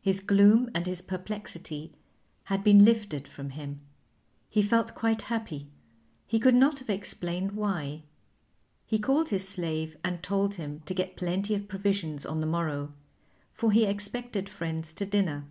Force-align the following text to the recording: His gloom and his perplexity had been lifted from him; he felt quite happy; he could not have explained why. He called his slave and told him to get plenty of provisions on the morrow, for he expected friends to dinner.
His 0.00 0.20
gloom 0.20 0.70
and 0.76 0.86
his 0.86 1.02
perplexity 1.02 1.92
had 2.44 2.62
been 2.62 2.84
lifted 2.84 3.26
from 3.26 3.50
him; 3.50 3.80
he 4.48 4.62
felt 4.62 4.94
quite 4.94 5.22
happy; 5.22 5.66
he 6.24 6.38
could 6.38 6.54
not 6.54 6.78
have 6.78 6.88
explained 6.88 7.50
why. 7.50 8.04
He 8.86 9.00
called 9.00 9.30
his 9.30 9.48
slave 9.48 9.96
and 10.04 10.22
told 10.22 10.54
him 10.54 10.82
to 10.86 10.94
get 10.94 11.16
plenty 11.16 11.52
of 11.56 11.66
provisions 11.66 12.24
on 12.24 12.40
the 12.40 12.46
morrow, 12.46 12.92
for 13.52 13.72
he 13.72 13.84
expected 13.86 14.48
friends 14.48 14.92
to 14.92 15.04
dinner. 15.04 15.46